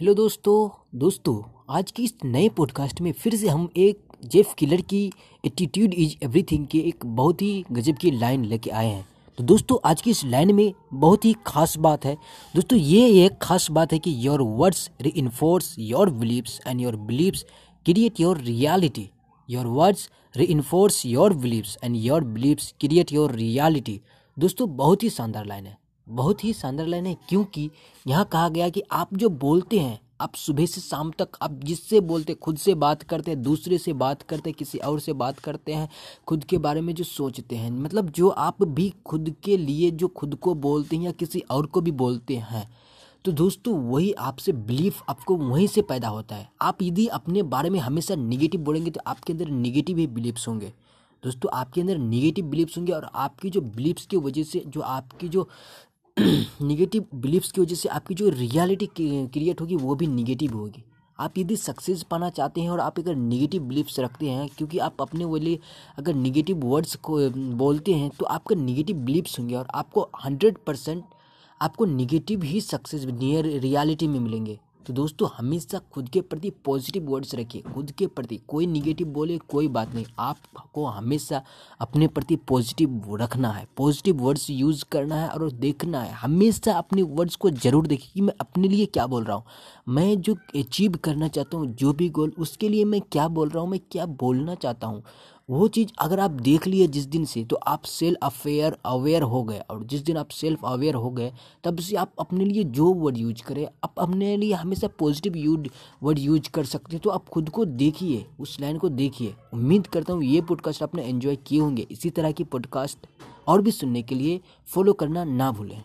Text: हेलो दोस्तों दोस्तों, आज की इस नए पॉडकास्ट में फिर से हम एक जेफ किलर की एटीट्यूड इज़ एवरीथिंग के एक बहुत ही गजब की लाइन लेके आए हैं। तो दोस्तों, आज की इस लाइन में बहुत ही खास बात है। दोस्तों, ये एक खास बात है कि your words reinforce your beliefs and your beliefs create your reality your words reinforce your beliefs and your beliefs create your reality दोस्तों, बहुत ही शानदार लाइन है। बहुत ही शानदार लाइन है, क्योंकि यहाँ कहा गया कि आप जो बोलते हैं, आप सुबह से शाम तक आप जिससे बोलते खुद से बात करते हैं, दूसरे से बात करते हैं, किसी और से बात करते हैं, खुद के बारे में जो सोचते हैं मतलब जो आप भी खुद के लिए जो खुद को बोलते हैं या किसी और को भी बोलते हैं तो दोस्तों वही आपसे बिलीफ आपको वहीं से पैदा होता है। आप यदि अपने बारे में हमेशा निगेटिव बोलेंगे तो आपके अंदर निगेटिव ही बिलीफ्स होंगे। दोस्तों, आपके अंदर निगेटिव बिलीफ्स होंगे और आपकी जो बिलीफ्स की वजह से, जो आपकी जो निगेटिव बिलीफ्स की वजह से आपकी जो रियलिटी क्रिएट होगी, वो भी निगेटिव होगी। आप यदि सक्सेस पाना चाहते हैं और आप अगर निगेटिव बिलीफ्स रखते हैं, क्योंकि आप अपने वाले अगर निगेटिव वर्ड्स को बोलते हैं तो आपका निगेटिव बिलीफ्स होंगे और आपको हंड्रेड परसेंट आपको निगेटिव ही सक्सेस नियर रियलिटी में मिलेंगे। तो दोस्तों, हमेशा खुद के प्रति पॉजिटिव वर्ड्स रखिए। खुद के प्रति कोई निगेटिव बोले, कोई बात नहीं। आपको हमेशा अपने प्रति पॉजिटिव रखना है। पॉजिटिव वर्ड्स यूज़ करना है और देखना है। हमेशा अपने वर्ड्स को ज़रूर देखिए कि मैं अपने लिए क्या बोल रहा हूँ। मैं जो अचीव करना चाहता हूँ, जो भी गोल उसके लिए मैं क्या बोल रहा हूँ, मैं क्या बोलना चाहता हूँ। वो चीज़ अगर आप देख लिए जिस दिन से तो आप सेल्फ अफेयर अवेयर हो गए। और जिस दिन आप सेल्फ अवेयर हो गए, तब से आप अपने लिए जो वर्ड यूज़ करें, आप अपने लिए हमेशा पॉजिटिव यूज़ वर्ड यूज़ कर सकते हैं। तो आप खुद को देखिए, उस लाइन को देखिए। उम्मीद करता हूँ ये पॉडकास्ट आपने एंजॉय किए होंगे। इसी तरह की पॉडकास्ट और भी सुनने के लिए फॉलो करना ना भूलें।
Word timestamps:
हेलो 0.00 0.12
दोस्तों 0.14 0.68
दोस्तों, 0.98 1.42
आज 1.70 1.90
की 1.90 2.04
इस 2.04 2.14
नए 2.24 2.48
पॉडकास्ट 2.48 3.00
में 3.00 3.10
फिर 3.12 3.34
से 3.34 3.48
हम 3.48 3.68
एक 3.76 3.98
जेफ 4.24 4.54
किलर 4.58 4.80
की 4.80 5.12
एटीट्यूड 5.44 5.94
इज़ 5.94 6.14
एवरीथिंग 6.22 6.66
के 6.66 6.78
एक 6.78 7.04
बहुत 7.06 7.42
ही 7.42 7.64
गजब 7.72 7.96
की 7.96 8.10
लाइन 8.10 8.44
लेके 8.44 8.70
आए 8.70 8.86
हैं। 8.86 9.06
तो 9.38 9.44
दोस्तों, 9.44 9.76
आज 9.84 10.02
की 10.02 10.10
इस 10.10 10.24
लाइन 10.24 10.54
में 10.54 10.72
बहुत 10.92 11.24
ही 11.24 11.34
खास 11.46 11.76
बात 11.78 12.04
है। 12.04 12.16
दोस्तों, 12.54 12.78
ये 12.78 13.24
एक 13.24 13.38
खास 13.42 13.70
बात 13.70 13.92
है 13.92 13.98
कि 13.98 14.14
your 14.26 14.42
words 14.42 14.90
reinforce 15.10 15.74
your 15.78 16.10
beliefs 16.10 16.60
and 16.66 16.80
your 16.80 16.96
beliefs 16.96 17.44
create 17.86 18.20
your 18.20 18.40
reality 18.40 19.08
your 19.48 19.66
words 19.66 20.08
reinforce 20.44 21.04
your 21.06 21.34
beliefs 21.34 21.78
and 21.84 21.96
your 21.96 22.24
beliefs 22.24 22.74
create 22.80 23.12
your 23.12 23.32
reality 23.32 24.00
दोस्तों, 24.36 24.76
बहुत 24.76 25.02
ही 25.02 25.10
शानदार 25.10 25.46
लाइन 25.46 25.66
है। 25.66 25.83
बहुत 26.06 26.44
ही 26.44 26.52
शानदार 26.52 26.86
लाइन 26.86 27.06
है, 27.06 27.16
क्योंकि 27.28 27.70
यहाँ 28.06 28.24
कहा 28.24 28.48
गया 28.48 28.68
कि 28.68 28.82
आप 28.92 29.14
जो 29.14 29.28
बोलते 29.28 29.78
हैं, 29.78 29.98
आप 30.20 30.34
सुबह 30.34 30.66
से 30.66 30.80
शाम 30.80 31.10
तक 31.10 31.36
आप 31.42 31.58
जिससे 31.64 32.00
बोलते 32.02 32.34
खुद 32.34 32.56
से 32.58 32.74
बात 32.76 33.02
करते 33.02 33.30
हैं, 33.30 33.40
दूसरे 33.42 33.78
से 33.78 33.92
बात 33.94 34.22
करते 34.22 34.50
हैं, 34.50 34.56
किसी 34.58 34.78
और 34.80 35.00
से 35.00 35.12
बात 35.14 35.38
करते 35.38 35.72
हैं, 35.72 35.88
खुद 36.26 36.44
के 36.44 36.58
बारे 36.58 36.80
में 36.80 36.94
जो 36.94 37.04
सोचते 37.04 37.56
हैं 37.56 37.70
मतलब 37.72 38.10
जो 38.10 38.28
आप 38.28 38.62
भी 38.64 38.92
खुद 39.06 39.34
के 39.44 39.56
लिए 39.56 39.90
जो 39.92 40.08
खुद 40.10 40.34
को 40.34 40.54
बोलते 40.56 40.96
हैं 40.96 41.04
या 41.04 41.12
किसी 41.12 41.40
और 41.50 41.66
को 41.66 41.80
भी 41.80 41.90
बोलते 41.92 42.36
हैं 42.36 42.68
तो 43.24 43.32
दोस्तों 43.32 43.74
वही 43.82 44.12
आपसे 44.12 44.52
बिलीफ 44.52 45.02
आपको 45.08 45.36
वहीं 45.36 45.66
से 45.66 45.82
पैदा 45.82 46.08
होता 46.08 46.36
है। 46.36 46.48
आप 46.62 46.82
यदि 46.82 47.06
अपने 47.08 47.42
बारे 47.44 47.70
में 47.70 47.78
हमेशा 47.80 48.14
निगेटिव 48.14 48.60
बोलेंगे 48.60 48.90
तो 48.90 49.00
आपके 49.06 49.32
अंदर 49.32 49.50
निगेटिव 49.50 49.98
ही 49.98 50.06
बिलीफ्स 50.08 50.46
होंगे। 50.48 50.72
दोस्तों, 51.22 51.50
आपके 51.52 51.80
अंदर 51.80 51.98
निगेटिव 51.98 52.44
बिलीफ्स 52.44 52.76
होंगे 52.78 52.92
और 52.92 53.08
आपकी 53.14 53.50
जो 53.50 53.60
बिलीफ्स 53.60 54.06
की 54.06 54.16
वजह 54.18 54.42
से, 54.42 54.62
जो 54.66 54.80
आपकी 54.80 55.28
जो 55.28 55.48
निगेटिव 56.62 57.04
बिलीफ्स 57.14 57.50
की 57.52 57.60
वजह 57.60 57.74
से 57.74 57.88
आपकी 57.88 58.14
जो 58.14 58.28
रियलिटी 58.28 58.88
क्रिएट 58.96 59.60
होगी, 59.60 59.76
वो 59.76 59.94
भी 59.94 60.06
निगेटिव 60.06 60.52
होगी। 60.56 60.82
आप 61.18 61.38
यदि 61.38 61.56
सक्सेस 61.56 62.02
पाना 62.02 62.28
चाहते 62.30 62.60
हैं 62.60 62.70
और 62.70 62.80
आप 62.80 62.98
अगर 62.98 63.14
निगेटिव 63.14 63.62
बिलीफ्स 63.62 63.98
रखते 64.00 64.28
हैं, 64.28 64.48
क्योंकि 64.56 64.78
आप 64.78 65.02
अपने 65.02 65.24
वाले 65.24 65.58
अगर 65.98 66.14
निगेटिव 66.14 66.60
वर्ड्स 66.66 66.94
को 66.96 67.18
बोलते 67.56 67.92
हैं 67.92 68.10
तो 68.18 68.26
आपका 68.26 68.54
निगेटिव 68.56 68.96
बिलीफ्स 68.96 69.38
होंगे 69.38 69.54
और 69.54 69.66
आपको 69.74 70.08
हंड्रेड 70.24 70.58
परसेंट 70.66 71.04
आपको 71.60 71.84
निगेटिव 71.86 72.42
ही 72.42 72.60
सक्सेस 72.60 73.04
नियर 73.04 73.46
रियलिटी 73.60 74.06
में 74.08 74.18
मिलेंगे। 74.20 74.58
तो 74.86 74.92
दोस्तों, 74.92 75.28
हमेशा 75.36 75.78
खुद 75.92 76.08
के 76.08 76.20
प्रति 76.20 76.50
पॉजिटिव 76.64 77.04
वर्ड्स 77.10 77.34
रखिए। 77.34 77.62
खुद 77.64 77.90
के 77.90 78.06
प्रति 78.06 78.36
कोई 78.48 78.66
निगेटिव 78.66 79.06
बोले, 79.08 79.38
कोई 79.50 79.68
बात 79.68 79.94
नहीं। 79.94 80.04
आपको 80.18 80.84
हमेशा 80.86 81.42
अपने 81.80 82.06
प्रति 82.08 82.36
पॉजिटिव 82.48 83.16
रखना 83.20 83.50
है। 83.50 83.66
पॉजिटिव 83.76 84.16
वर्ड्स 84.16 84.48
यूज़ 84.50 84.84
करना 84.92 85.16
है 85.16 85.28
और 85.28 85.50
देखना 85.50 86.00
है। 86.00 86.12
हमेशा 86.14 86.72
अपने 86.72 87.02
वर्ड्स 87.02 87.36
को 87.36 87.50
ज़रूर 87.50 87.86
देखिए 87.86 88.10
कि 88.14 88.20
मैं 88.20 88.34
अपने 88.40 88.68
लिए 88.68 88.86
क्या 88.86 89.06
बोल 89.06 89.24
रहा 89.24 89.36
हूँ। 89.36 89.44
मैं 89.88 90.20
जो 90.20 90.34
अचीव 90.56 90.98
करना 91.04 91.28
चाहता 91.28 91.56
हूँ, 91.56 91.66
जो 91.66 91.92
भी 91.92 92.08
गोल 92.10 92.32
उसके 92.38 92.68
लिए 92.68 92.84
मैं 92.84 93.00
क्या 93.02 93.28
बोल 93.28 93.48
रहा 93.48 93.62
हूँ, 93.62 93.70
मैं 93.70 93.80
क्या 93.90 94.06
बोलना 94.06 94.54
चाहता 94.54 94.86
हूँ। 94.86 95.02
वो 95.48 95.66
चीज़ 95.68 95.88
अगर 95.98 96.20
आप 96.20 96.30
देख 96.30 96.66
लिए 96.66 96.86
जिस 96.86 97.04
दिन 97.04 97.24
से 97.24 97.44
तो 97.44 97.56
आप 97.56 97.82
सेल्फ 97.82 98.18
अफेयर 98.22 98.76
अवेयर 98.84 99.22
हो 99.22 99.42
गए। 99.42 99.58
और 99.60 99.82
जिस 99.84 100.00
दिन 100.00 100.16
आप 100.16 100.28
सेल्फ 100.28 100.64
अवेयर 100.64 100.94
हो 100.94 101.10
गए, 101.10 101.32
तब 101.64 101.78
से 101.78 101.96
आप 101.96 102.12
अपने 102.18 102.44
लिए 102.44 102.64
जो 102.64 102.92
वर्ड 102.94 103.18
यूज़ 103.18 103.42
करें, 103.42 103.66
आप 103.84 103.94
अपने 103.98 104.36
लिए 104.36 104.52
हमेशा 104.52 104.88
पॉजिटिव 104.98 105.36
यूज़ 105.36 105.68
वर्ड 106.02 106.18
यूज़ 106.18 106.50
कर 106.50 106.64
सकते 106.64 106.96
हैं। 106.96 107.02
तो 107.02 107.10
आप 107.10 107.28
खुद 107.28 107.48
को 107.48 107.64
देखिए, 107.64 108.24
उस 108.40 108.60
लाइन 108.60 108.78
को 108.78 108.88
देखिए। 108.88 109.34
उम्मीद 109.54 109.86
करता 109.86 110.12
हूँ 110.12 110.24
ये 110.24 110.40
पॉडकास्ट 110.40 110.82
आपने 110.82 111.04
एंजॉय 111.04 111.36
किए 111.36 111.60
होंगे। 111.60 111.86
इसी 111.90 112.10
तरह 112.10 112.32
की 112.32 112.44
पॉडकास्ट 112.44 113.06
और 113.46 113.62
भी 113.62 113.70
सुनने 113.70 114.02
के 114.02 114.14
लिए 114.14 114.40
फॉलो 114.66 114.92
करना 114.92 115.24
ना 115.24 115.50
भूलें। 115.50 115.82